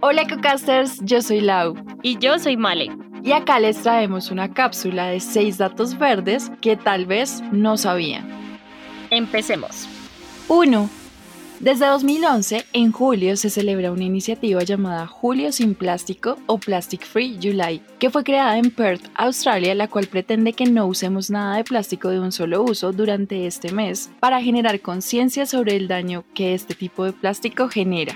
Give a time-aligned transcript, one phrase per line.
[0.00, 1.74] Hola EcoCasters, yo soy Lau.
[2.04, 2.88] Y yo soy Male.
[3.24, 8.28] Y acá les traemos una cápsula de 6 datos verdes que tal vez no sabían.
[9.10, 9.88] Empecemos.
[10.46, 10.88] 1.
[11.58, 17.36] Desde 2011, en julio, se celebra una iniciativa llamada Julio sin Plástico o Plastic Free
[17.42, 21.64] July, que fue creada en Perth, Australia, la cual pretende que no usemos nada de
[21.64, 26.54] plástico de un solo uso durante este mes para generar conciencia sobre el daño que
[26.54, 28.14] este tipo de plástico genera.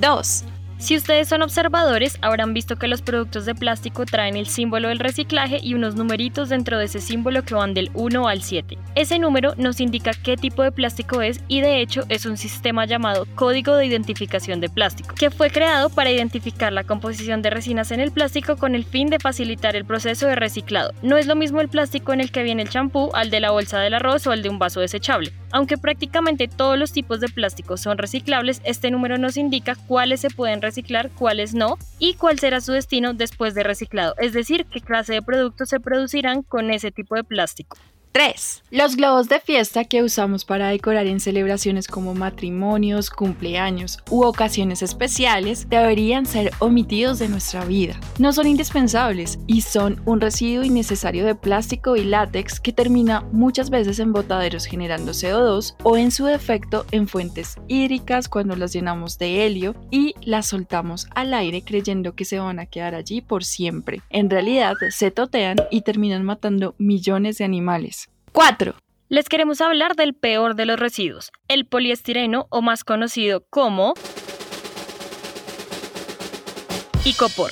[0.00, 0.44] 2.
[0.80, 4.98] Si ustedes son observadores, habrán visto que los productos de plástico traen el símbolo del
[4.98, 8.78] reciclaje y unos numeritos dentro de ese símbolo que van del 1 al 7.
[8.94, 12.86] Ese número nos indica qué tipo de plástico es y de hecho es un sistema
[12.86, 17.90] llamado Código de Identificación de Plástico, que fue creado para identificar la composición de resinas
[17.90, 20.94] en el plástico con el fin de facilitar el proceso de reciclado.
[21.02, 23.50] No es lo mismo el plástico en el que viene el champú al de la
[23.50, 25.30] bolsa del arroz o al de un vaso desechable.
[25.52, 30.30] Aunque prácticamente todos los tipos de plástico son reciclables, este número nos indica cuáles se
[30.30, 34.80] pueden reciclar, cuáles no y cuál será su destino después de reciclado, es decir, qué
[34.80, 37.76] clase de productos se producirán con ese tipo de plástico.
[38.12, 38.64] 3.
[38.72, 44.82] Los globos de fiesta que usamos para decorar en celebraciones como matrimonios, cumpleaños u ocasiones
[44.82, 47.98] especiales deberían ser omitidos de nuestra vida.
[48.18, 53.70] No son indispensables y son un residuo innecesario de plástico y látex que termina muchas
[53.70, 59.18] veces en botaderos generando CO2 o en su defecto en fuentes hídricas cuando las llenamos
[59.18, 63.44] de helio y las soltamos al aire creyendo que se van a quedar allí por
[63.44, 64.02] siempre.
[64.10, 67.99] En realidad se totean y terminan matando millones de animales.
[68.32, 68.76] 4.
[69.08, 73.94] Les queremos hablar del peor de los residuos, el poliestireno o más conocido como
[77.04, 77.50] icopor.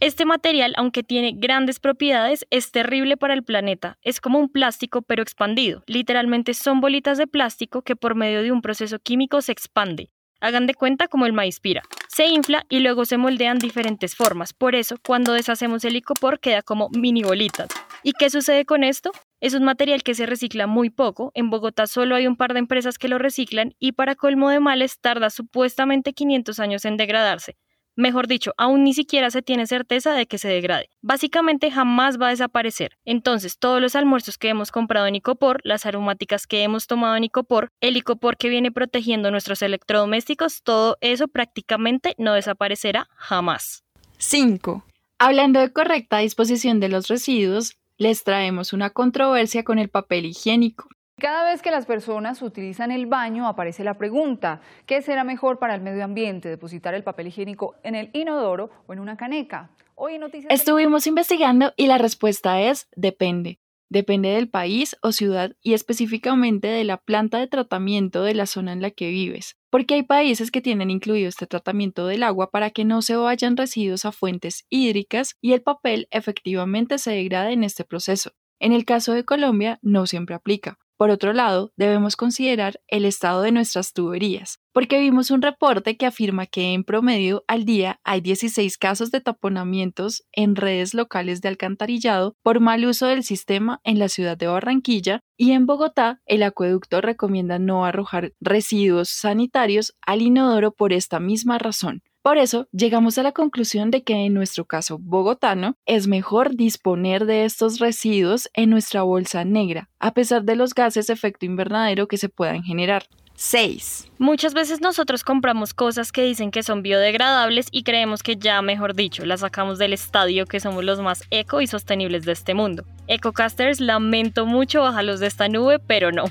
[0.00, 3.98] Este material, aunque tiene grandes propiedades, es terrible para el planeta.
[4.02, 5.84] Es como un plástico pero expandido.
[5.86, 10.10] Literalmente son bolitas de plástico que por medio de un proceso químico se expande.
[10.40, 11.82] Hagan de cuenta como el maíz pira.
[12.08, 14.54] Se infla y luego se moldean diferentes formas.
[14.54, 17.68] Por eso, cuando deshacemos el icopor queda como mini bolitas.
[18.02, 19.12] ¿Y qué sucede con esto?
[19.40, 22.58] Es un material que se recicla muy poco, en Bogotá solo hay un par de
[22.58, 27.56] empresas que lo reciclan y para colmo de males tarda supuestamente 500 años en degradarse.
[27.96, 30.90] Mejor dicho, aún ni siquiera se tiene certeza de que se degrade.
[31.00, 32.98] Básicamente jamás va a desaparecer.
[33.04, 37.24] Entonces, todos los almuerzos que hemos comprado en Icopor, las aromáticas que hemos tomado en
[37.24, 43.84] Icopor, el Icopor que viene protegiendo nuestros electrodomésticos, todo eso prácticamente no desaparecerá jamás.
[44.18, 44.84] 5.
[45.18, 50.88] Hablando de correcta disposición de los residuos, les traemos una controversia con el papel higiénico.
[51.18, 55.74] Cada vez que las personas utilizan el baño aparece la pregunta, ¿qué será mejor para
[55.74, 59.68] el medio ambiente, depositar el papel higiénico en el inodoro o en una caneca?
[59.96, 63.60] Hoy noticias Estuvimos investigando y la respuesta es depende.
[63.90, 68.72] Depende del país o ciudad y específicamente de la planta de tratamiento de la zona
[68.72, 72.70] en la que vives, porque hay países que tienen incluido este tratamiento del agua para
[72.70, 77.64] que no se vayan residuos a fuentes hídricas y el papel efectivamente se degrade en
[77.64, 78.32] este proceso.
[78.58, 83.40] En el caso de Colombia no siempre aplica, por otro lado, debemos considerar el estado
[83.40, 88.20] de nuestras tuberías, porque vimos un reporte que afirma que en promedio al día hay
[88.20, 93.98] 16 casos de taponamientos en redes locales de alcantarillado por mal uso del sistema en
[93.98, 100.20] la ciudad de Barranquilla y en Bogotá el acueducto recomienda no arrojar residuos sanitarios al
[100.20, 102.02] inodoro por esta misma razón.
[102.22, 107.24] Por eso, llegamos a la conclusión de que en nuestro caso bogotano es mejor disponer
[107.24, 112.08] de estos residuos en nuestra bolsa negra, a pesar de los gases de efecto invernadero
[112.08, 113.06] que se puedan generar.
[113.36, 114.10] 6.
[114.18, 118.94] Muchas veces nosotros compramos cosas que dicen que son biodegradables y creemos que ya, mejor
[118.94, 122.84] dicho, las sacamos del estadio que somos los más eco y sostenibles de este mundo.
[123.06, 126.24] EcoCasters, lamento mucho bajarlos de esta nube, pero no.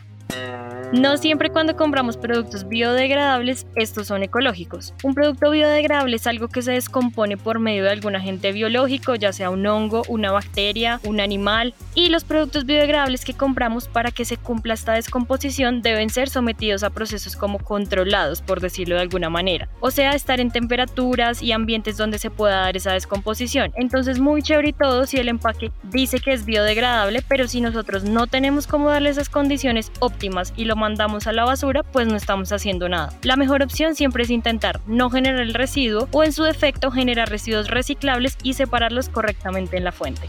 [0.91, 4.95] No siempre cuando compramos productos biodegradables estos son ecológicos.
[5.03, 9.31] Un producto biodegradable es algo que se descompone por medio de algún agente biológico, ya
[9.31, 14.25] sea un hongo, una bacteria, un animal, y los productos biodegradables que compramos para que
[14.25, 19.29] se cumpla esta descomposición deben ser sometidos a procesos como controlados, por decirlo de alguna
[19.29, 19.69] manera.
[19.81, 23.71] O sea, estar en temperaturas y ambientes donde se pueda dar esa descomposición.
[23.75, 28.05] Entonces, muy chévere y todo si el empaque dice que es biodegradable, pero si nosotros
[28.05, 32.15] no tenemos cómo darle esas condiciones óptimas y lo mandamos a la basura, pues no
[32.15, 33.13] estamos haciendo nada.
[33.21, 37.29] La mejor opción siempre es intentar no generar el residuo o en su defecto generar
[37.29, 40.25] residuos reciclables y separarlos correctamente en la fuente.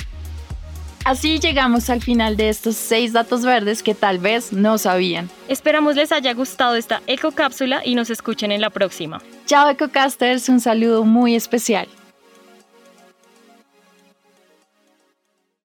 [1.04, 5.30] Así llegamos al final de estos seis datos verdes que tal vez no sabían.
[5.48, 9.22] Esperamos les haya gustado esta ecocápsula y nos escuchen en la próxima.
[9.46, 11.88] Chao EcoCasters, un saludo muy especial.